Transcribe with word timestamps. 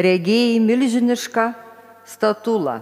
Regėjai 0.00 0.56
milžinišką 0.64 1.50
statulą. 2.08 2.80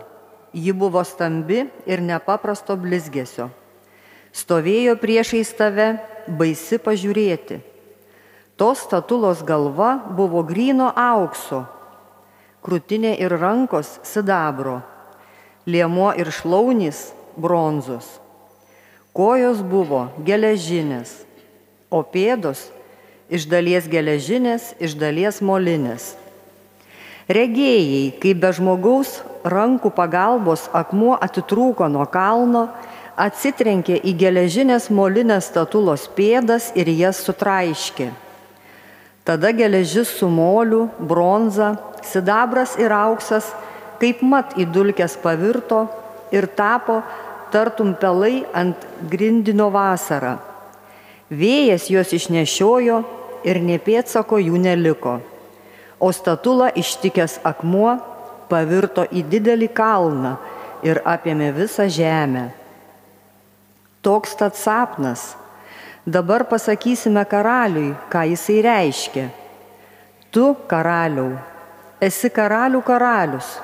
Ji 0.55 0.71
buvo 0.75 1.03
stambi 1.07 1.65
ir 1.87 2.03
nepaprasto 2.03 2.77
blizgesio. 2.79 3.49
Stovėjo 4.31 4.95
priešais 4.99 5.51
tave, 5.59 5.99
baisi 6.27 6.79
pažiūrėti. 6.79 7.59
Tos 8.55 8.85
statulos 8.87 9.43
galva 9.43 9.97
buvo 10.15 10.43
gryno 10.47 10.91
aukso, 10.95 11.65
krūtinė 12.63 13.17
ir 13.19 13.35
rankos 13.41 13.97
sidabro, 14.07 14.81
liemuo 15.67 16.13
ir 16.15 16.31
šlaunys 16.31 17.09
bronzos. 17.35 18.07
Kojos 19.17 19.65
buvo 19.67 20.11
geležinės, 20.23 21.25
o 21.91 22.05
pėdos 22.07 22.69
iš 23.33 23.49
dalies 23.51 23.89
geležinės, 23.91 24.75
iš 24.79 24.95
dalies 24.95 25.41
molinės. 25.43 26.15
Regėjai, 27.31 28.09
kaip 28.19 28.41
be 28.43 28.49
žmogaus 28.51 29.21
rankų 29.47 29.93
pagalbos 29.95 30.65
akmuo 30.75 31.13
atitrūko 31.23 31.87
nuo 31.87 32.03
kalno, 32.11 32.65
atsitrenkė 33.15 34.01
į 34.03 34.17
geležinės 34.19 34.89
molinės 34.91 35.47
statulos 35.53 36.09
pėdas 36.17 36.73
ir 36.75 36.91
jas 36.91 37.21
sutraiškė. 37.23 38.09
Tada 39.23 39.55
geležis 39.55 40.11
su 40.19 40.27
moliu, 40.27 40.89
bronza, 40.99 41.77
sidabras 42.03 42.75
ir 42.83 42.91
auksas, 42.99 43.53
kaip 44.03 44.27
mat 44.27 44.59
į 44.59 44.67
dulkes 44.75 45.15
pavirto 45.23 45.85
ir 46.35 46.51
tapo 46.51 46.99
tartum 47.55 47.95
pelai 47.95 48.41
ant 48.51 48.91
grindinio 49.07 49.71
vasarą. 49.71 50.41
Vėjas 51.31 51.93
juos 51.95 52.11
išnešiojo 52.11 53.05
ir 53.47 53.63
nepėtsako 53.71 54.43
jų 54.43 54.67
neliko 54.67 55.21
o 56.01 56.09
statula 56.13 56.71
ištikęs 56.73 57.39
akmuo 57.45 57.99
pavirto 58.51 59.05
į 59.13 59.23
didelį 59.31 59.69
kalną 59.77 60.35
ir 60.87 61.03
apėmė 61.05 61.53
visą 61.55 61.87
žemę. 61.93 62.49
Toks 64.01 64.33
tad 64.41 64.57
sapnas. 64.57 65.35
Dabar 66.09 66.47
pasakysime 66.49 67.23
karaliui, 67.29 67.93
ką 68.09 68.25
jisai 68.33 68.63
reiškia. 68.65 69.27
Tu, 70.33 70.47
karaliau, 70.71 71.35
esi 72.01 72.31
karalių 72.33 72.81
karalius, 72.87 73.59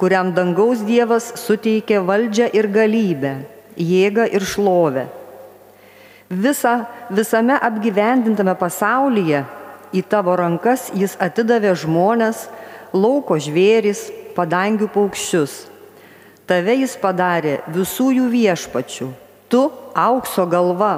kuriam 0.00 0.32
dangaus 0.34 0.82
Dievas 0.82 1.30
suteikė 1.38 2.00
valdžią 2.02 2.50
ir 2.58 2.66
galybę, 2.74 3.32
jėgą 3.78 4.26
ir 4.34 4.42
šlovę. 4.42 5.06
Visa, 6.32 6.74
visame 7.12 7.54
apgyvendintame 7.54 8.56
pasaulyje 8.58 9.44
į 9.92 10.02
tavo 10.08 10.34
rankas 10.36 10.88
jis 10.96 11.14
atidavė 11.20 11.74
žmonės, 11.78 12.46
lauko 12.92 13.38
žvėris, 13.40 14.08
padangių 14.36 14.88
paukščius. 14.92 15.66
Tave 16.48 16.74
jis 16.80 16.96
padarė 17.00 17.60
visų 17.72 18.10
jų 18.16 18.28
viešpačių, 18.32 19.08
tu 19.52 19.62
aukso 19.94 20.46
galva. 20.48 20.94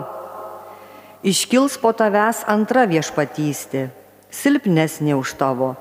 Iškils 1.25 1.77
po 1.81 1.92
tavęs 1.97 2.45
antra 2.50 2.84
viešpatystė, 2.89 3.89
silpnesnė 4.31 5.17
už 5.19 5.34
tavo, 5.41 5.75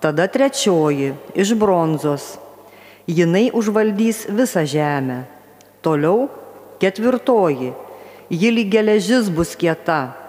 tada 0.00 0.28
trečioji 0.28 1.12
iš 1.34 1.54
bronzos. 1.58 2.36
Jinai 3.06 3.48
užvaldys 3.50 4.26
visą 4.30 4.62
žemę. 4.68 5.24
Toliau 5.82 6.28
ketvirtoji, 6.78 7.72
ji 8.30 8.50
lyg 8.54 8.70
geležis 8.70 9.26
bus 9.32 9.56
kieta 9.58 10.21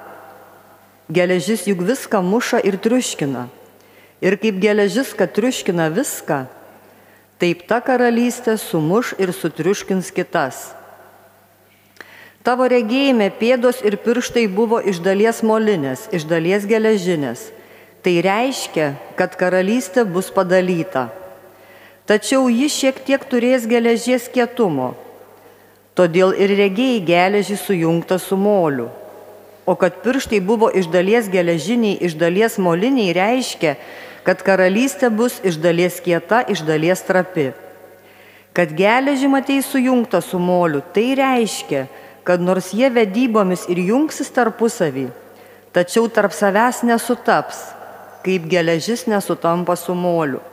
Geležis 1.11 1.65
juk 1.67 1.83
viską 1.83 2.21
muša 2.23 2.61
ir 2.63 2.77
triuškina. 2.79 3.47
Ir 4.23 4.37
kaip 4.39 4.61
geležis, 4.63 5.11
kad 5.11 5.33
triuškina 5.35 5.89
viską, 5.91 6.45
taip 7.43 7.65
ta 7.67 7.81
karalystė 7.83 8.55
sumuš 8.55 9.11
ir 9.19 9.33
sutriuškins 9.35 10.13
kitas. 10.15 10.71
Tavo 12.43 12.67
regėjime 12.71 13.29
pėdos 13.35 13.81
ir 13.83 13.97
pirštai 14.03 14.45
buvo 14.47 14.79
iš 14.79 15.01
dalies 15.03 15.43
molinės, 15.43 16.07
iš 16.11 16.23
dalies 16.27 16.63
geležinės. 16.67 17.51
Tai 18.03 18.15
reiškia, 18.23 18.87
kad 19.19 19.35
karalystė 19.39 20.03
bus 20.03 20.27
padalyta. 20.31 21.07
Tačiau 22.07 22.49
ji 22.51 22.67
šiek 22.67 22.99
tiek 23.07 23.23
turės 23.31 23.63
geležies 23.67 24.27
kietumo. 24.31 24.91
Todėl 25.95 26.35
ir 26.35 26.51
regėjai 26.59 26.99
geležį 27.07 27.55
sujungta 27.59 28.19
su 28.19 28.35
moliu. 28.35 28.89
O 29.65 29.75
kad 29.75 30.01
pirštai 30.03 30.41
buvo 30.43 30.67
iš 30.75 30.89
dalies 30.91 31.29
geležiniai, 31.31 31.95
iš 32.03 32.17
dalies 32.19 32.57
moliniai, 32.59 33.13
reiškia, 33.15 33.77
kad 34.27 34.43
karalystė 34.43 35.07
bus 35.07 35.39
iš 35.43 35.59
dalies 35.63 36.01
kieta, 36.03 36.41
iš 36.51 36.65
dalies 36.67 37.03
trapi. 37.07 37.51
Kad 38.53 38.75
geležį 38.75 39.29
matei 39.31 39.61
sujungta 39.63 40.19
su 40.21 40.39
moliu, 40.39 40.83
tai 40.93 41.13
reiškia, 41.15 41.87
kad 42.27 42.43
nors 42.43 42.73
jie 42.75 42.89
vedybomis 42.91 43.63
ir 43.71 43.79
jungsis 43.87 44.31
tarpusavį, 44.35 45.07
tačiau 45.75 46.11
tarp 46.11 46.35
savęs 46.35 46.83
nesutaps, 46.83 47.63
kaip 48.23 48.45
geležis 48.51 49.07
nesutampa 49.07 49.75
su 49.79 49.95
moliu. 49.95 50.43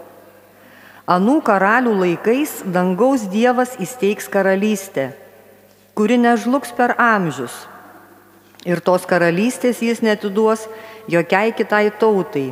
Anų 1.11 1.41
karalių 1.43 1.97
laikais 1.99 2.61
dangaus 2.63 3.27
Dievas 3.27 3.75
įsteigs 3.83 4.31
karalystę, 4.31 5.11
kuri 5.99 6.15
nežlugs 6.23 6.71
per 6.79 6.95
amžius 6.95 7.59
ir 8.65 8.81
tos 8.85 9.07
karalystės 9.09 9.81
jis 9.85 10.03
netiduos 10.05 10.67
jokiai 11.09 11.53
kitai 11.57 11.89
tautai. 11.91 12.51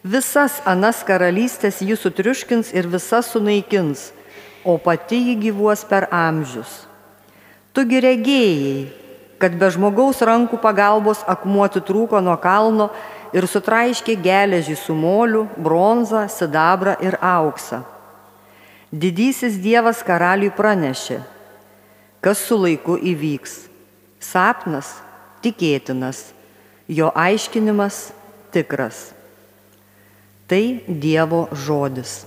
Visas 0.00 0.60
anas 0.64 1.02
karalystės 1.04 1.82
jis 1.84 2.00
sutriuškins 2.00 2.72
ir 2.72 2.88
visas 2.88 3.28
sunaikins, 3.32 4.10
o 4.64 4.78
pati 4.78 5.18
jį 5.28 5.36
gyvuos 5.48 5.84
per 5.84 6.06
amžius. 6.12 6.86
Tugi 7.76 8.00
regėjai, 8.00 8.88
kad 9.40 9.56
be 9.60 9.68
žmogaus 9.72 10.20
rankų 10.24 10.58
pagalbos 10.60 11.22
akmuo 11.28 11.64
atitrūko 11.66 12.20
nuo 12.24 12.36
kalno 12.40 12.90
ir 13.36 13.46
sutraiškė 13.46 14.16
geležį 14.20 14.76
su 14.76 14.96
moliu, 14.96 15.46
bronzą, 15.56 16.26
sidabrą 16.28 16.96
ir 17.04 17.16
auksą. 17.20 17.84
Didysis 18.90 19.60
Dievas 19.62 20.02
karaliui 20.02 20.50
pranešė, 20.50 21.20
kas 22.20 22.40
su 22.42 22.58
laiku 22.58 22.98
įvyks 22.98 23.69
Sapnas 24.20 24.92
tikėtinas, 25.44 26.30
jo 26.88 27.08
aiškinimas 27.16 28.10
tikras. 28.52 29.10
Tai 30.50 30.64
Dievo 30.86 31.46
žodis. 31.54 32.24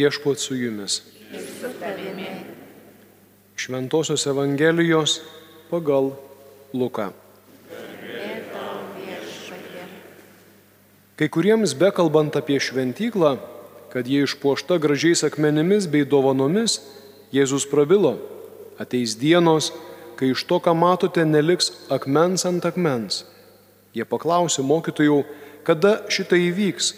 Viešpot 0.00 0.38
su 0.38 0.54
jumis. 0.56 1.02
Šventojios 3.56 4.26
Evangelijos 4.26 5.20
pagal 5.70 6.16
Luką. 6.72 7.10
Kai 11.16 11.28
kuriems 11.28 11.74
bekalbant 11.76 12.38
apie 12.40 12.56
šventyklą, 12.56 13.34
kad 13.92 14.08
jie 14.08 14.24
išpuošta 14.24 14.80
gražiais 14.80 15.20
akmenimis 15.28 15.84
bei 15.84 16.08
dovanomis, 16.08 16.78
Jėzus 17.28 17.68
prabilo, 17.68 18.16
ateis 18.80 19.18
dienos, 19.20 19.68
kai 20.16 20.32
iš 20.32 20.48
to, 20.48 20.62
ką 20.64 20.72
matote, 20.72 21.28
neliks 21.28 21.74
akmens 21.92 22.48
ant 22.48 22.64
akmens. 22.64 23.26
Jie 23.92 24.08
paklausė 24.08 24.64
mokytojų, 24.64 25.20
kada 25.68 25.98
šitai 26.08 26.46
įvyks 26.48 26.94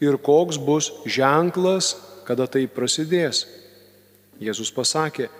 ir 0.00 0.16
koks 0.16 0.56
bus 0.56 0.94
ženklas, 1.04 1.92
kada 2.26 2.48
tai 2.50 2.66
prasidės. 2.66 3.44
Jėzus 4.42 4.72
pasakė, 4.74 5.30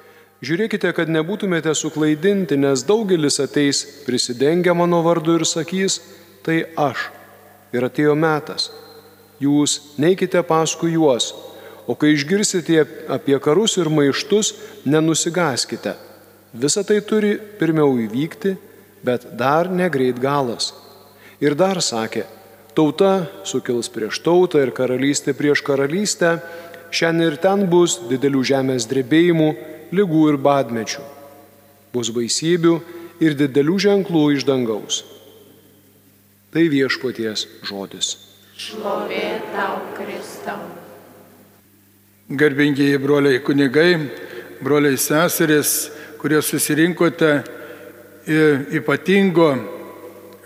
žiūrėkite, 0.46 0.92
kad 0.96 1.10
nebūtumėte 1.12 1.74
suklaidinti, 1.76 2.56
nes 2.56 2.84
daugelis 2.86 3.40
ateis 3.42 3.82
prisidengę 4.06 4.72
mano 4.74 5.02
vardu 5.04 5.36
ir 5.40 5.44
sakys, 5.48 6.00
tai 6.46 6.62
aš 6.78 7.10
ir 7.76 7.84
atėjo 7.88 8.14
metas. 8.16 8.70
Jūs 9.42 9.98
neikite 10.00 10.40
paskui 10.48 10.94
juos, 10.94 11.32
o 11.86 11.94
kai 11.94 12.14
išgirsite 12.14 12.86
apie 13.12 13.36
karus 13.42 13.76
ir 13.76 13.90
maištus, 13.92 14.54
nenusigaskite. 14.88 15.94
Visa 16.56 16.82
tai 16.86 17.02
turi 17.04 17.36
pirmiau 17.60 17.98
įvykti, 18.00 18.54
bet 19.04 19.28
dar 19.36 19.68
negreit 19.68 20.18
galas. 20.18 20.72
Ir 21.42 21.52
dar 21.58 21.82
sakė, 21.84 22.24
tauta 22.76 23.26
sukils 23.44 23.90
prieš 23.92 24.22
tautą 24.24 24.62
ir 24.64 24.72
karalystė 24.72 25.34
prieš 25.36 25.60
karalystę, 25.66 26.38
šiandien 26.90 27.32
ir 27.32 27.38
ten 27.42 27.66
bus 27.70 27.98
didelių 28.10 28.42
žemės 28.46 28.86
drebėjimų, 28.90 29.50
lygų 29.96 30.22
ir 30.32 30.38
badmečių. 30.42 31.04
Bus 31.94 32.10
baisybių 32.14 32.78
ir 33.22 33.36
didelių 33.38 33.76
ženklų 33.86 34.24
iš 34.36 34.46
dangaus. 34.48 35.02
Tai 36.52 36.64
viešpaties 36.72 37.46
žodis. 37.68 38.16
Šlovė 38.56 39.40
tau, 39.52 39.80
Kristau. 39.96 40.62
Garbingieji 42.26 42.98
broliai 42.98 43.42
kunigai, 43.44 43.92
broliai 44.64 44.96
seserės, 44.98 45.92
kurie 46.18 46.40
susirinkote 46.42 47.34
ypatingo 48.74 49.50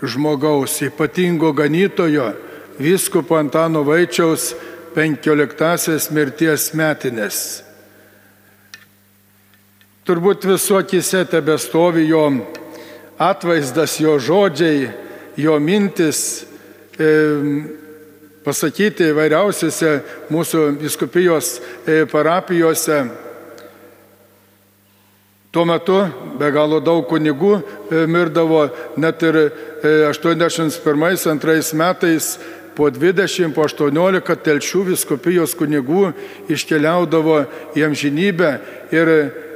žmogaus, 0.03 0.81
ypatingo 0.85 1.53
ganytojo, 1.53 2.33
vyskupo 2.77 3.37
Antano 3.37 3.83
Vaičiaus 3.83 4.51
15-asias 4.95 6.09
mirties 6.11 6.71
metinės. 6.77 7.37
Turbūt 10.07 10.47
visuokise 10.49 11.23
tebestovi 11.29 12.07
jo 12.09 12.25
atvaizdas, 13.21 13.99
jo 14.01 14.17
žodžiai, 14.19 14.89
jo 15.37 15.59
mintis 15.61 16.41
e, 16.97 17.09
pasakyti 18.41 19.11
įvairiausiose 19.11 19.91
mūsų 20.33 20.63
viskupijos 20.81 21.59
e, 21.85 22.05
parapijose. 22.09 23.03
Tuo 25.51 25.65
metu 25.67 25.99
be 26.39 26.49
galo 26.55 26.79
daug 26.81 27.05
kunigų 27.11 27.53
e, 27.59 27.61
mirdavo, 28.09 28.65
net 28.97 29.21
ir 29.27 29.37
81-2 29.81 31.75
metais 31.77 32.35
po 32.81 32.89
20, 32.89 33.53
po 33.53 33.67
18 33.69 34.35
telšių 34.41 34.79
viskupijos 34.87 35.53
kunigų 35.53 36.07
iškeliaudavo 36.49 37.43
į 37.77 37.83
amžinybę 37.91 38.51
ir 38.89 39.11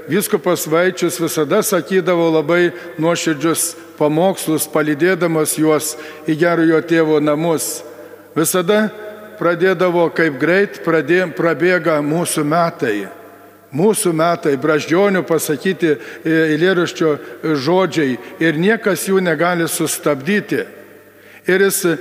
Viskupas 0.06 0.68
Vaičius 0.69 1.18
visada 1.18 1.63
sakydavo 1.66 2.27
labai 2.30 2.69
nuoširdžius 3.01 3.72
pamokslus, 3.98 4.68
palydėdamas 4.69 5.56
juos 5.57 5.95
į 6.30 6.36
gerojo 6.38 6.83
tėvo 6.86 7.18
namus. 7.18 7.80
Visada 8.38 8.92
pradėdavo, 9.39 10.06
kaip 10.13 10.38
greit 10.38 10.83
pradė, 10.86 11.24
prabėga 11.33 11.98
mūsų 12.06 12.45
metai. 12.45 13.07
Mūsų 13.75 14.13
metai, 14.13 14.54
braždžionių 14.62 15.25
pasakyti 15.25 15.95
eilėraščio 16.22 17.18
žodžiai 17.66 18.19
ir 18.45 18.62
niekas 18.62 19.10
jų 19.10 19.25
negali 19.25 19.66
sustabdyti. 19.66 20.68
Ir 21.45 21.62
jis 21.62 21.83
e, 21.86 21.95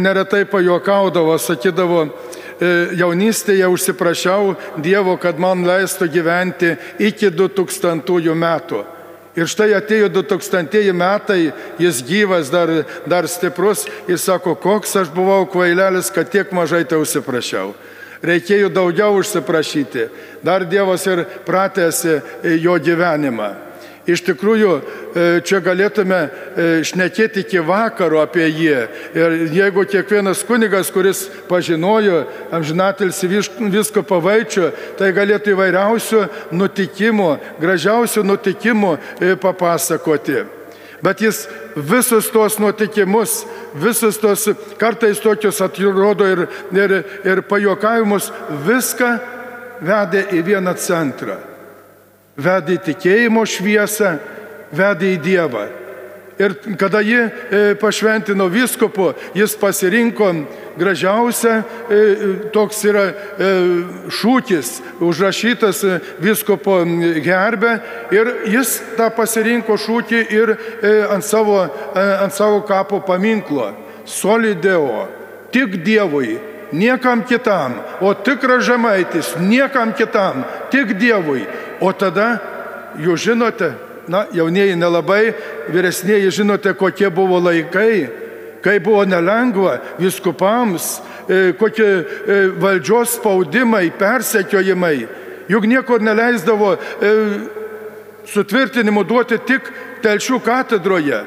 neretai 0.00 0.46
pajokaudavo, 0.48 1.36
sakydavo, 1.38 2.06
E, 2.56 2.68
jaunystėje 2.96 3.66
užsiprašiau 3.68 4.54
Dievo, 4.80 5.18
kad 5.20 5.36
man 5.36 5.66
leistų 5.68 6.08
gyventi 6.08 6.76
iki 7.04 7.28
2000 7.28 8.32
metų. 8.32 8.80
Ir 9.36 9.50
štai 9.52 9.74
atėjo 9.76 10.08
2000 10.08 10.94
metai, 10.96 11.52
jis 11.76 12.00
gyvas, 12.00 12.48
dar, 12.48 12.72
dar 13.04 13.28
stiprus, 13.28 13.84
jis 14.08 14.24
sako, 14.24 14.54
koks 14.56 14.96
aš 14.96 15.12
buvau 15.12 15.44
kvailelis, 15.44 16.08
kad 16.08 16.32
tiek 16.32 16.48
mažai 16.56 16.86
tai 16.88 16.96
užsiprašiau. 17.02 17.74
Reikėjo 18.24 18.72
daugiau 18.72 19.20
užsiprašyti. 19.20 20.08
Dar 20.40 20.64
Dievas 20.64 21.04
ir 21.04 21.26
pratėsi 21.44 22.22
jo 22.64 22.80
gyvenimą. 22.80 23.65
Iš 24.06 24.22
tikrųjų, 24.22 24.72
e, 24.78 25.22
čia 25.42 25.58
galėtume 25.58 26.18
e, 26.22 26.66
šnekėti 26.86 27.42
iki 27.42 27.58
vakaro 27.66 28.20
apie 28.22 28.44
jį. 28.46 28.76
Ir 29.18 29.32
jeigu 29.50 29.82
kiekvienas 29.82 30.44
kunigas, 30.46 30.92
kuris 30.94 31.24
pažinojo 31.50 32.20
amžinatilsi 32.54 33.26
visko 33.26 34.04
pavaičiu, 34.06 34.68
tai 34.98 35.10
galėtų 35.16 35.56
įvairiausių 35.56 36.20
nutikimų, 36.54 37.32
gražiausių 37.58 38.22
nutikimų 38.30 38.92
e, 38.94 39.32
papasakoti. 39.42 40.44
Bet 41.02 41.20
jis 41.20 41.42
visus 41.74 42.30
tos 42.30 42.60
nutikimus, 42.62 43.42
visus 43.74 44.22
tos 44.22 44.46
kartais 44.78 45.18
tokius 45.20 45.58
atrodo 45.66 46.30
ir, 46.30 46.46
ir, 46.72 46.96
ir 47.26 47.42
pajokavimus, 47.50 48.30
viską 48.70 49.12
vedė 49.82 50.28
į 50.38 50.46
vieną 50.46 50.78
centrą 50.78 51.55
vedė 52.36 52.76
į 52.76 52.84
tikėjimo 52.90 53.44
šviesą, 53.48 54.16
vedė 54.76 55.16
į 55.16 55.18
Dievą. 55.24 55.66
Ir 56.36 56.52
kada 56.76 57.00
ji 57.00 57.16
e, 57.16 57.30
pašventino 57.80 58.44
viskupu, 58.52 59.14
jis 59.34 59.54
pasirinko 59.56 60.28
gražiausią, 60.76 61.54
e, 61.88 62.00
toks 62.52 62.82
yra 62.84 63.04
e, 63.08 63.48
šūkis 64.12 64.74
užrašytas 65.00 65.80
viskupo 66.20 66.82
gerbė 67.24 67.78
ir 68.12 68.32
jis 68.52 68.74
tą 68.98 69.08
pasirinko 69.16 69.78
šūkį 69.80 70.20
ir 70.36 70.52
ant 71.08 71.24
savo, 71.24 71.62
ant 71.96 72.36
savo 72.36 72.60
kapo 72.68 73.00
paminklo. 73.00 73.72
Solideo, 74.06 75.08
tik 75.50 75.80
Dievui, 75.82 76.36
niekam 76.72 77.22
kitam, 77.26 77.74
o 78.00 78.14
tikras 78.14 78.64
žemaitis, 78.64 79.34
niekam 79.40 79.92
kitam, 79.92 80.44
tik 80.70 80.96
Dievui. 80.98 81.46
O 81.80 81.92
tada, 81.92 82.38
jūs 82.98 83.26
žinote, 83.28 83.72
na, 84.08 84.24
jaunieji 84.32 84.76
nelabai, 84.78 85.34
vyresnėji 85.72 86.32
žinote, 86.40 86.72
kokie 86.78 87.10
buvo 87.10 87.40
laikai, 87.42 88.08
kai 88.64 88.78
buvo 88.80 89.04
nelengva 89.04 89.78
viskupams, 90.00 90.96
e, 91.28 91.52
kokie 91.58 91.86
e, 91.86 92.40
valdžios 92.58 93.18
spaudimai, 93.20 93.90
persekiojimai. 93.98 95.06
Juk 95.50 95.68
niekur 95.70 96.02
neleisdavo 96.02 96.74
e, 96.74 97.12
sutvirtinimų 98.26 99.04
duoti 99.06 99.38
tik 99.46 99.70
telšių 100.02 100.40
katedroje 100.42 101.22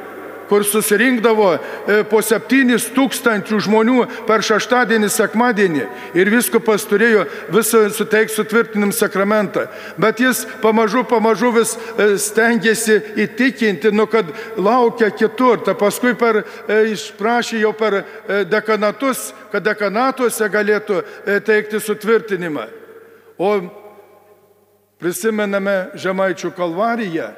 kur 0.50 0.65
susirinkdavo 0.65 1.50
e, 1.53 2.00
po 2.10 2.22
septynis 2.25 2.88
tūkstančių 2.96 3.60
žmonių 3.68 4.06
per 4.27 4.44
šeštadienį, 4.46 5.10
sekmadienį 5.13 5.86
ir 6.18 6.32
viskupas 6.34 6.88
turėjo 6.89 7.25
visą 7.53 7.86
suteikti 7.94 8.36
sutvirtinim 8.36 8.94
sakramentą. 8.96 9.68
Bet 10.01 10.22
jis 10.24 10.46
pamažu, 10.63 11.03
pamažu 11.08 11.53
vis 11.56 11.75
e, 11.77 12.12
stengiasi 12.18 12.98
įtikinti, 13.25 13.94
nu 13.94 14.08
kad 14.10 14.32
laukia 14.58 15.12
kitur. 15.13 15.62
Ta 15.65 15.75
paskui 15.77 16.15
per, 16.18 16.41
e, 16.68 16.79
išprašė 16.96 17.62
jau 17.62 17.74
per 17.77 18.01
dekanatus, 18.50 19.29
kad 19.53 19.65
dekanatuose 19.65 20.50
galėtų 20.50 21.03
teikti 21.46 21.82
sutvirtinimą. 21.84 22.65
O 23.39 23.51
prisimename 25.00 25.77
Žemaičių 25.96 26.51
kalvariją 26.58 27.29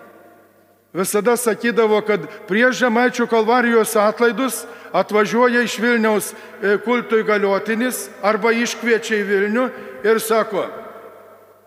Visada 0.94 1.38
sakydavo, 1.40 2.02
kad 2.04 2.26
prieš 2.50 2.82
Žemaičių 2.82 3.28
kalvarijos 3.32 3.96
atlaidus 3.96 4.66
atvažiuoja 4.92 5.64
iš 5.64 5.78
Vilniaus 5.80 6.34
e, 6.34 6.76
kultui 6.84 7.24
galiotinis 7.24 8.10
arba 8.24 8.52
iškviečia 8.52 9.22
į 9.22 9.28
Vilnių 9.30 9.68
ir 10.04 10.20
sako, 10.20 10.66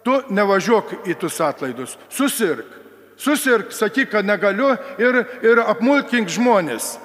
tu 0.05 0.19
nevažiuok 0.29 1.09
į 1.09 1.17
tuos 1.17 1.41
atlaidus, 1.41 1.97
susirk, 2.13 2.69
susirk, 3.17 3.73
sakyk, 3.73 4.11
kad 4.13 4.29
negaliu 4.29 4.75
ir, 5.01 5.23
ir 5.41 5.65
apmulkink 5.65 6.29
žmonės. 6.29 6.99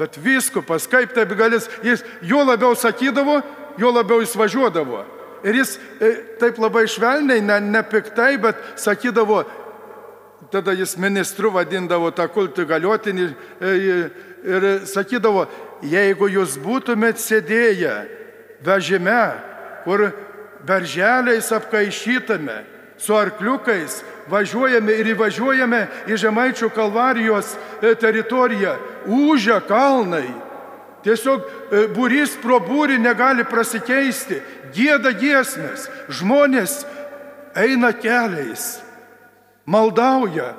Bet 0.00 0.16
viskupas, 0.18 0.88
kaip 0.90 1.14
taip 1.14 1.30
galis, 1.38 1.68
jis 1.84 2.02
juo 2.26 2.42
labiau 2.42 2.74
sakydavo, 2.74 3.38
juo 3.78 3.94
labiau 3.94 4.22
jis 4.24 4.34
važiuodavo. 4.34 5.04
Ir 5.46 5.58
jis 5.58 5.76
e, 6.00 6.10
taip 6.42 6.58
labai 6.62 6.88
švelniai, 6.90 7.42
ne, 7.42 7.58
ne 7.60 7.82
piktai, 7.86 8.34
bet 8.42 8.58
sakydavo, 8.80 9.42
tada 10.52 10.74
jis 10.76 10.96
ministru 11.00 11.50
vadindavo 11.54 12.10
tą 12.14 12.28
kultų 12.32 12.66
galiotinį 12.68 13.28
e, 13.28 13.72
ir 14.44 14.66
sakydavo, 14.88 15.46
jeigu 15.82 16.28
jūs 16.30 16.58
būtumėt 16.62 17.20
sėdėję 17.22 17.94
vežime, 18.64 19.22
kur 19.84 20.10
berželiais 20.66 21.50
apkaišytame, 21.52 22.62
su 23.02 23.16
arkliukais, 23.18 24.02
važiuojame 24.30 24.94
ir 24.94 25.08
įvažiuojame 25.16 25.80
į 26.06 26.18
Žemaičių 26.22 26.68
kalvarijos 26.74 27.56
e, 27.82 27.96
teritoriją, 27.98 28.76
užia 29.10 29.58
kalnai. 29.66 30.28
Tiesiog 31.02 31.42
e, 31.42 31.86
būrys 31.96 32.36
pro 32.42 32.60
būrį 32.62 33.00
negali 33.02 33.42
prasikeisti, 33.48 34.38
gėda 34.76 35.16
giesmės, 35.18 35.88
žmonės 36.14 36.82
eina 37.58 37.90
keliais, 37.96 38.78
maldauja. 39.72 40.52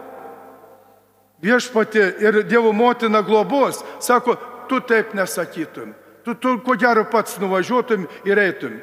Viešpati 1.43 2.00
ir 2.24 2.43
Dievo 2.48 2.72
motina 2.74 3.22
globos, 3.22 3.84
sako, 4.00 4.36
tu 4.70 4.79
taip 4.79 5.13
nesakytum, 5.13 5.93
tu, 6.24 6.36
tu 6.36 6.55
ko 6.63 6.75
gero 6.79 7.03
pats 7.12 7.38
nuvažiuotum 7.39 8.08
ir 8.25 8.39
eitum. 8.39 8.79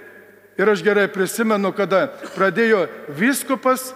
Ir 0.61 0.69
aš 0.69 0.83
gerai 0.85 1.07
prisimenu, 1.09 1.73
kada 1.73 2.11
pradėjo 2.35 2.83
viskupas, 3.17 3.95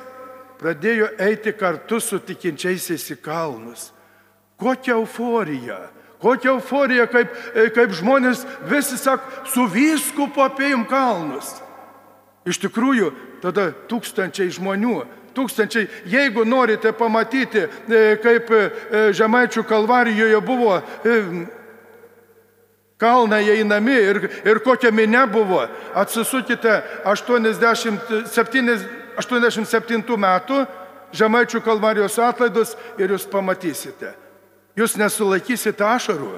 pradėjo 0.62 1.10
eiti 1.20 1.52
kartu 1.52 1.98
su 2.00 2.16
tikinčiaisiais 2.24 3.04
į 3.12 3.18
kalnus. 3.20 3.90
Kokia 4.56 4.94
euforija, 4.96 5.76
kokia 6.22 6.54
euforija, 6.54 7.04
kaip, 7.10 7.34
kaip 7.76 7.92
žmonės 7.98 8.46
visi 8.70 8.96
sako, 8.96 9.44
su 9.52 9.66
viskupu 9.68 10.40
apėjim 10.46 10.86
kalnus. 10.88 11.58
Iš 12.48 12.62
tikrųjų, 12.64 13.10
tada 13.44 13.68
tūkstančiai 13.90 14.48
žmonių 14.56 15.02
tūkstančiai. 15.34 15.88
Jeigu 16.10 16.44
norite 16.46 16.92
pamatyti, 16.96 17.64
e, 17.64 18.04
kaip 18.22 18.50
e, 18.50 18.62
Žemaičių 19.16 19.64
kalvarijoje 19.68 20.40
buvo 20.44 20.78
e, 20.78 21.18
kalnai 23.00 23.42
einami 23.56 23.96
ir, 23.98 24.20
ir 24.46 24.62
kokia 24.64 24.92
minė 24.94 25.26
buvo, 25.30 25.64
atsisukite 25.94 26.80
87, 27.04 28.78
87 29.18 30.18
metų 30.26 30.64
Žemaičių 31.14 31.60
kalvarijos 31.62 32.18
atlaidus 32.18 32.74
ir 32.98 33.12
jūs 33.14 33.28
pamatysite. 33.30 34.14
Jūs 34.74 34.96
nesulaikysite 34.98 35.84
ašarų. 35.86 36.32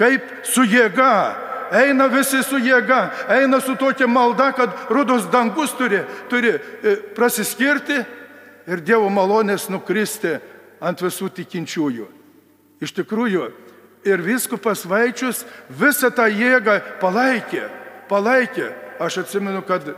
Kaip 0.00 0.24
su 0.48 0.64
jėga 0.64 1.53
eina 1.74 2.06
visi 2.12 2.42
su 2.46 2.58
jėga, 2.62 3.08
eina 3.36 3.60
su 3.60 3.74
tokia 3.78 4.06
malda, 4.10 4.52
kad 4.56 4.86
rudos 4.90 5.26
dangus 5.32 5.74
turi, 5.78 6.02
turi 6.30 6.54
e, 6.54 6.96
prasiskirti 7.16 7.98
ir 8.70 8.82
Dievo 8.84 9.10
malonės 9.12 9.68
nukristi 9.72 10.36
ant 10.84 11.02
visų 11.02 11.30
tikinčiųjų. 11.40 12.06
Iš 12.84 12.94
tikrųjų, 12.96 13.48
ir 14.04 14.22
viskupas 14.24 14.84
Vaičius 14.88 15.44
visą 15.68 16.10
tą 16.14 16.26
jėgą 16.28 16.80
palaikė, 17.00 17.64
palaikė. 18.10 18.70
Aš 19.02 19.24
atsimenu, 19.24 19.64
kad 19.66 19.88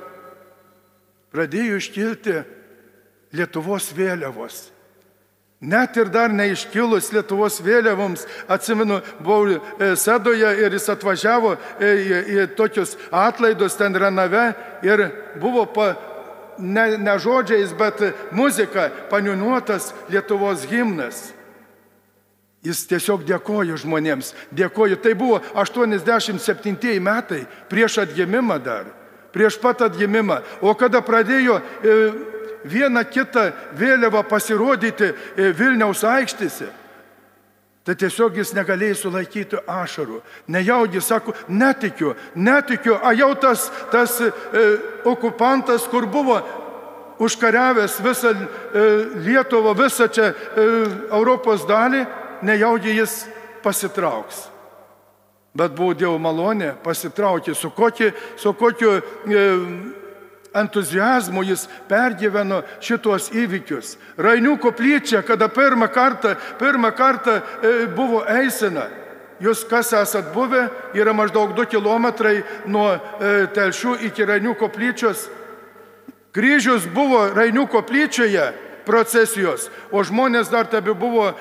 pradėjo 1.34 1.80
iškilti 1.82 2.38
Lietuvos 3.36 3.90
vėliavos. 3.92 4.70
Net 5.60 5.96
ir 5.96 6.10
dar 6.12 6.32
neiškilus 6.36 7.08
Lietuvos 7.14 7.62
vėliavoms, 7.64 8.26
atsimenu, 8.48 8.98
buvau 9.24 9.54
e, 9.56 9.94
Sedoje 9.96 10.50
ir 10.60 10.74
jis 10.76 10.90
atvažiavo 10.92 11.54
e, 11.80 11.92
į, 11.96 12.18
į 12.28 12.44
tokius 12.58 12.92
atlaidus 13.08 13.78
ten 13.78 13.96
Renave 13.96 14.50
ir 14.84 15.06
buvo 15.40 15.64
pa, 15.72 15.94
ne, 16.58 16.98
ne 17.00 17.16
žodžiais, 17.16 17.72
bet 17.72 18.04
muzika 18.36 18.90
paniunuotas 19.08 19.94
Lietuvos 20.12 20.68
himnas. 20.68 21.30
Jis 22.66 22.84
tiesiog 22.90 23.24
dėkojo 23.24 23.78
žmonėms, 23.80 24.34
dėkojo. 24.52 25.00
Tai 25.00 25.16
buvo 25.16 25.40
87 25.56 27.00
metai 27.00 27.46
prieš 27.70 28.02
atgimimą 28.04 28.60
dar, 28.60 28.92
prieš 29.32 29.56
pat 29.62 29.86
atgimimą. 29.88 30.42
O 30.60 30.76
kada 30.76 31.00
pradėjo 31.00 31.62
e, 31.62 32.00
vieną 32.66 33.04
kitą 33.10 33.50
vėliavą 33.78 34.24
pasirodyti 34.28 35.12
e, 35.12 35.52
Vilniaus 35.56 36.04
aikštėse. 36.06 36.68
Tai 37.86 37.94
tiesiog 37.94 38.34
jis 38.40 38.50
negalėjo 38.50 38.96
sulaikyti 38.98 39.60
ašarų. 39.70 40.18
Nejaudį, 40.50 41.00
sako, 41.06 41.36
netikiu, 41.46 42.16
netikiu, 42.34 42.96
a 42.98 43.12
jau 43.14 43.30
tas, 43.38 43.68
tas 43.92 44.18
e, 44.20 44.30
okupantas, 45.06 45.86
kur 45.86 46.08
buvo 46.10 46.40
užkariavęs 47.22 48.00
visą 48.02 48.32
e, 48.34 48.40
Lietuvą, 49.22 49.76
visą 49.78 50.08
čia 50.10 50.32
e, 50.32 50.66
Europos 51.14 51.62
dalį, 51.68 52.02
nejaudį 52.42 52.96
jis 52.98 53.20
pasitrauks. 53.62 54.48
Bet 55.56 55.72
buvo 55.72 55.94
Dievo 55.96 56.18
malonė, 56.20 56.74
pasitraukė 56.84 57.54
su 57.56 57.70
kokiu, 57.72 58.10
su 58.36 58.52
kokiu 58.52 58.98
e, 58.98 59.46
entuzijazmu 60.60 61.44
jis 61.44 61.66
pergyveno 61.88 62.62
šitos 62.80 63.30
įvykius. 63.34 63.96
Rainių 64.18 64.56
koplyčia, 64.62 65.22
kada 65.26 65.48
pirmą 65.52 65.88
kartą, 65.92 66.36
pirmą 66.60 66.92
kartą 66.96 67.40
e, 67.40 67.74
buvo 67.96 68.24
eisena. 68.28 68.88
Jūs 69.42 69.66
kas 69.68 69.92
esat 69.92 70.30
buvę, 70.32 70.66
yra 70.96 71.12
maždaug 71.12 71.52
2 71.56 71.66
km 71.68 72.06
nuo 72.72 72.88
e, 72.94 73.46
telšių 73.52 73.98
iki 74.08 74.24
Rainių 74.24 74.54
koplyčios. 74.56 75.26
Kryžius 76.36 76.86
buvo 76.92 77.26
Rainių 77.36 77.66
koplyčioje 77.68 78.52
procesijos, 78.86 79.66
o 79.90 80.00
žmonės 80.06 80.48
dar 80.52 80.68
tebi 80.70 80.94
buvo 80.94 81.28
e, 81.32 81.34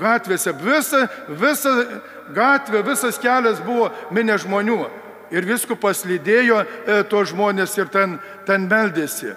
gatvėse. 0.00 0.54
Visa, 0.62 1.06
visa 1.28 1.74
gatvė, 2.34 2.82
visas 2.86 3.20
kelias 3.22 3.60
buvo 3.62 3.90
minė 4.10 4.38
žmonių 4.42 4.80
ir 5.32 5.48
viskupas 5.48 6.04
lydėjo 6.06 6.62
e, 6.62 7.00
to 7.08 7.24
žmonės 7.28 7.74
ir 7.80 7.90
ten, 7.92 8.18
ten 8.46 8.68
meldėsi. 8.70 9.34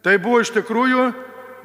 Tai 0.00 0.16
buvo 0.22 0.40
iš 0.40 0.54
tikrųjų 0.54 1.10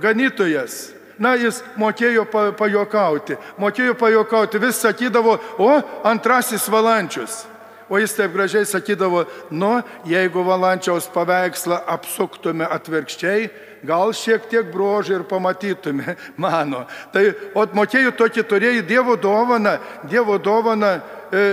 ganytojas. 0.04 0.92
Na, 1.16 1.38
jis 1.40 1.62
mokėjo 1.80 2.26
pa, 2.28 2.50
pajokauti, 2.58 3.38
mokėjo 3.62 3.94
pajokauti, 3.96 4.60
vis 4.60 4.82
sakydavo, 4.84 5.38
o 5.64 5.70
antrasis 6.04 6.66
valančius. 6.68 7.46
O 7.88 8.00
jis 8.02 8.16
taip 8.18 8.34
gražiai 8.34 8.66
sakydavo, 8.66 9.22
nu, 9.54 9.78
jeigu 10.10 10.42
valančiaus 10.44 11.06
paveikslą 11.14 11.78
apsuktume 11.94 12.66
atvirkščiai, 12.66 13.46
gal 13.86 14.12
šiek 14.18 14.50
tiek 14.50 14.72
brožį 14.74 15.20
ir 15.20 15.24
pamatytume, 15.30 16.18
mano. 16.44 16.84
Tai, 17.14 17.30
o 17.56 17.64
mokėjų 17.78 18.16
tokį 18.18 18.46
turėjai 18.50 18.84
Dievo 18.90 19.16
dovaną, 19.16 19.78
Dievo 20.10 20.36
dovaną. 20.42 20.98
E, 21.32 21.46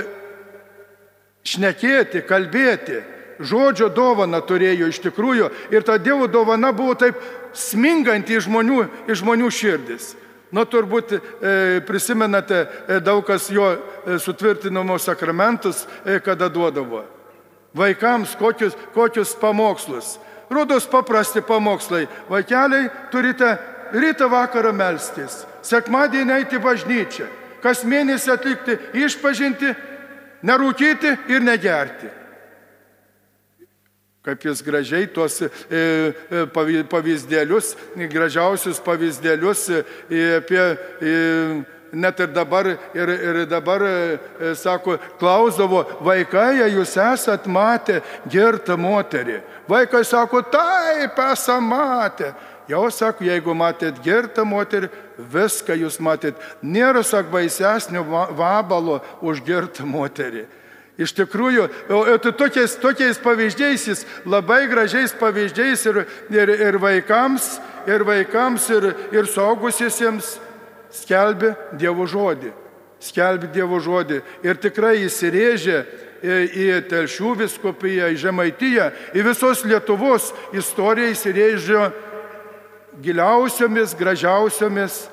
šnekėti, 1.44 2.24
kalbėti. 2.28 3.02
Žodžio 3.42 3.88
dovana 3.90 4.38
turėjo 4.44 4.86
iš 4.92 5.00
tikrųjų 5.02 5.48
ir 5.74 5.82
ta 5.82 5.96
Dievo 5.98 6.28
dovana 6.30 6.70
buvo 6.76 6.94
taip 6.94 7.18
sminganti 7.56 8.36
į 8.36 8.44
žmonių, 8.46 8.82
į 9.10 9.16
žmonių 9.18 9.48
širdis. 9.50 10.12
Nu, 10.52 10.66
turbūt 10.68 11.14
e, 11.16 11.20
prisimenate 11.88 12.58
e, 12.60 13.00
daug 13.00 13.24
kas 13.26 13.48
jo 13.50 13.70
e, 13.72 14.18
sutvirtinamo 14.20 14.98
sakramentus, 15.00 15.86
e, 16.04 16.20
kada 16.20 16.50
duodavo. 16.52 17.06
Vaikams 17.74 18.36
kokius, 18.36 18.76
kokius 18.94 19.32
pamokslus. 19.40 20.18
Rodos 20.52 20.84
paprasti 20.86 21.40
pamokslai. 21.40 22.04
Vaikeliai 22.28 22.90
turite 23.10 23.56
rytą 23.96 24.28
vakarą 24.28 24.74
melstis, 24.76 25.42
sekmadienį 25.64 26.36
eiti 26.36 26.60
bažnyčią, 26.60 27.26
kas 27.64 27.80
mėnesį 27.88 28.32
atlikti 28.36 28.76
išpažinti 29.04 29.72
nerūkyti 30.46 31.16
ir 31.32 31.44
negerti. 31.44 32.10
Kaip 34.22 34.44
jis 34.46 34.60
gražiai 34.62 35.08
tuos 35.10 35.40
e, 35.42 35.48
e, 35.74 36.44
pavyzdėlius, 36.86 37.72
gražiausius 38.12 38.78
pavyzdėlius 38.84 39.64
e, 39.74 39.80
apie 40.36 40.62
net 41.92 42.22
ir 42.22 42.30
dabar, 42.32 42.68
ir, 42.94 43.10
ir 43.10 43.40
dabar, 43.50 43.82
sako, 44.56 44.94
klausdavo, 45.20 45.82
vaikai, 46.06 46.62
jūs 46.70 46.94
esat 47.02 47.50
matę 47.50 47.98
girtą 48.30 48.78
moterį. 48.80 49.42
Vaikai 49.68 50.04
sako, 50.06 50.40
taip, 50.54 51.18
esame 51.34 51.74
matę. 51.74 52.30
Jau 52.70 52.86
sako, 52.94 53.24
jeigu 53.26 53.54
matėt 53.58 53.98
girtą 54.04 54.44
moterį, 54.46 54.88
viską 55.32 55.74
jūs 55.80 55.98
matėt. 56.02 56.38
Nėra, 56.62 57.02
sako, 57.02 57.32
baisesnio 57.34 58.04
vabalo 58.38 59.00
už 59.20 59.42
girtą 59.46 59.86
moterį. 59.88 60.46
Iš 61.00 61.14
tikrųjų, 61.16 61.66
tokiais, 62.36 62.76
tokiais 62.78 63.18
pavyzdžiais 63.22 63.86
jis 63.88 64.04
labai 64.28 64.66
gražiais 64.70 65.14
pavyzdžiais 65.16 65.86
ir, 65.88 66.02
ir, 66.30 66.52
ir 66.68 66.78
vaikams, 66.78 67.56
ir 67.88 68.04
vaikams, 68.06 68.68
ir, 68.76 68.90
ir 69.16 69.30
saugusiesiems 69.32 70.36
skelbė 70.92 71.54
Dievo 71.80 72.06
žodį. 72.06 72.52
Skelbė 73.02 73.50
Dievo 73.56 73.80
žodį. 73.82 74.20
Ir 74.44 74.60
tikrai 74.62 75.00
įsirėžė 75.08 75.80
į 76.22 76.68
Telšių 76.92 77.34
viskupiją, 77.40 78.12
į 78.12 78.20
Žemaitiją, 78.22 78.90
į 79.16 79.24
visos 79.26 79.64
Lietuvos 79.66 80.30
istoriją 80.54 81.16
įsirėžė 81.16 81.86
giliausiomis, 83.02 83.96
gražiausiomis, 83.98 85.06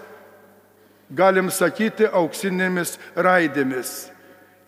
galim 1.10 1.50
sakyti, 1.51 2.08
auksinėmis 2.08 2.98
raidėmis. 3.17 4.10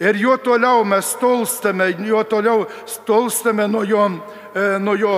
Ir 0.01 0.17
juo 0.17 0.33
toliau 0.41 0.81
mes 0.87 1.13
tolstame, 1.21 1.91
juo 2.01 2.23
toliau 2.25 2.65
tolstame 3.05 3.67
nuo 3.69 3.83
jo, 3.85 4.07
e, 4.55 4.63
nuo 4.81 4.95
jo 4.97 5.13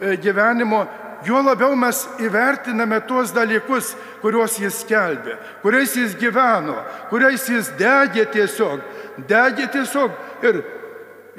e, 0.00 0.16
gyvenimo, 0.18 0.80
juo 1.26 1.42
labiau 1.42 1.76
mes 1.78 2.00
įvertiname 2.18 2.98
tuos 3.06 3.30
dalykus, 3.34 3.92
kuriuos 4.22 4.58
jis 4.58 4.82
kelbė, 4.88 5.38
kuriais 5.62 5.94
jis 5.94 6.16
gyveno, 6.18 6.80
kuriais 7.12 7.46
jis 7.48 7.70
degė 7.78 8.26
tiesiog, 8.32 8.82
degė 9.28 9.68
tiesiog. 9.70 10.18
Ir 10.42 10.64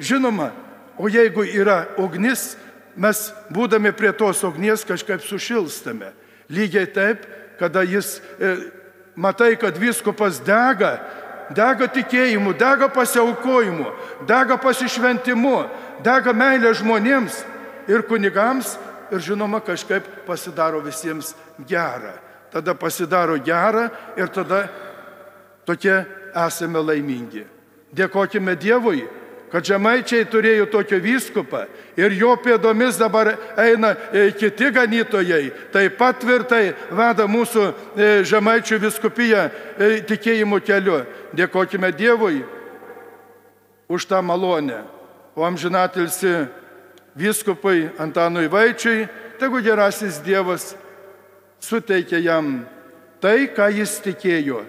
žinoma, 0.00 0.50
o 0.96 1.10
jeigu 1.12 1.44
yra 1.44 1.82
ugnis, 2.00 2.54
mes 2.96 3.20
būdami 3.52 3.92
prie 3.96 4.12
tos 4.16 4.42
ugnies 4.44 4.84
kažkaip 4.88 5.22
sušilstame. 5.24 6.12
Lygiai 6.48 6.86
taip, 6.86 7.26
kada 7.58 7.82
jis, 7.82 8.20
e, 8.40 8.56
matai, 9.16 9.56
kad 9.60 9.76
viskupas 9.78 10.40
dega, 10.44 10.96
dega 11.54 11.88
tikėjimu, 11.90 12.54
dega 12.58 12.88
pasiaukojimu, 12.92 13.90
dega 14.28 14.58
pasišventimu, 14.62 15.58
dega 16.04 16.32
meilė 16.32 16.72
žmonėms 16.78 17.42
ir 17.90 18.06
kunigams 18.08 18.76
ir 19.10 19.22
žinoma 19.22 19.60
kažkaip 19.64 20.06
pasidaro 20.26 20.80
visiems 20.84 21.34
gera. 21.68 22.16
Tada 22.52 22.74
pasidaro 22.74 23.36
gera 23.42 23.90
ir 24.16 24.30
tada 24.32 24.66
tokie 25.66 26.04
esame 26.34 26.80
laimingi. 26.82 27.44
Dėkojime 27.96 28.56
Dievui 28.58 29.06
kad 29.50 29.64
žemaičiai 29.64 30.26
turėjo 30.30 30.66
tokio 30.70 30.98
vyskupą 31.02 31.64
ir 31.96 32.14
jo 32.18 32.32
pėdomis 32.42 32.98
dabar 32.98 33.32
eina 33.60 33.94
e, 34.10 34.30
kiti 34.36 34.70
ganytojai, 34.74 35.52
taip 35.72 35.96
pat 36.00 36.18
tvirtai 36.22 36.74
veda 36.90 37.28
mūsų 37.30 37.64
e, 37.64 38.08
žemaičių 38.26 38.80
viskupiją 38.82 39.46
e, 39.46 39.90
tikėjimo 40.08 40.60
keliu. 40.64 41.04
Dėkojime 41.36 41.92
Dievui 41.94 42.42
už 43.88 44.06
tą 44.10 44.22
malonę. 44.22 44.82
O 45.36 45.44
amžinatilsi 45.44 46.46
vyskupui 47.16 47.90
Antanui 48.00 48.48
Vaičiui, 48.48 49.06
tegu 49.38 49.60
gerasis 49.60 50.18
Dievas 50.24 50.74
suteikia 51.60 52.18
jam 52.24 52.64
tai, 53.20 53.48
ką 53.52 53.68
jis 53.74 53.98
tikėjo, 54.04 54.62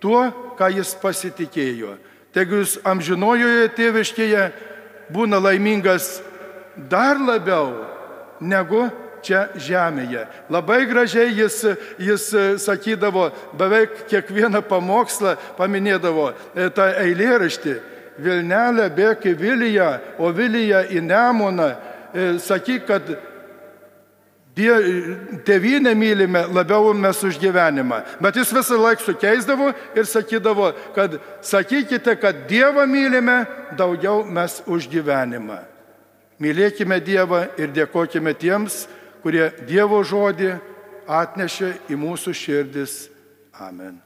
tuo, 0.00 0.26
ką 0.58 0.70
jis 0.76 0.94
pasitikėjo. 1.00 1.96
Tegu 2.34 2.62
jūs 2.62 2.78
amžinojoje 2.82 3.68
tėviškėje 3.76 4.44
būna 5.14 5.38
laimingas 5.38 6.18
dar 6.90 7.20
labiau 7.20 7.84
negu 8.42 8.88
čia 9.24 9.46
žemėje. 9.56 10.26
Labai 10.52 10.84
gražiai 10.90 11.32
jis, 11.32 11.62
jis 11.98 12.26
sakydavo, 12.60 13.30
beveik 13.56 14.04
kiekvieną 14.10 14.60
pamokslą 14.68 15.36
paminėdavo 15.58 16.32
e, 16.32 16.68
tą 16.74 16.90
eilėraštį. 17.06 17.76
Vilnelė 18.24 18.90
bėk 18.94 19.24
į 19.26 19.32
Vilyje, 19.38 19.88
o 20.22 20.28
Vilyje 20.34 20.84
į 20.94 21.00
Nemoną. 21.02 21.70
E, 22.14 22.26
sakyk, 22.42 22.84
kad 22.90 23.14
Tėvynę 24.54 25.94
mylime 25.98 26.44
labiau 26.46 26.92
mes 26.94 27.22
už 27.26 27.40
gyvenimą. 27.42 28.02
Bet 28.22 28.36
jis 28.38 28.52
visą 28.54 28.78
laiką 28.78 29.02
sukeisdavo 29.02 29.72
ir 29.98 30.06
sakydavo, 30.06 30.70
kad 30.94 31.18
sakykite, 31.42 32.14
kad 32.20 32.46
Dievą 32.46 32.86
mylime 32.86 33.46
daugiau 33.78 34.22
mes 34.24 34.62
už 34.66 34.86
gyvenimą. 34.88 35.58
Mylėkime 36.38 37.00
Dievą 37.02 37.48
ir 37.58 37.74
dėkojime 37.74 38.34
tiems, 38.38 38.84
kurie 39.26 39.50
Dievo 39.66 40.02
žodį 40.06 40.54
atnešė 41.10 41.74
į 41.90 41.98
mūsų 41.98 42.34
širdis. 42.34 42.98
Amen. 43.58 43.98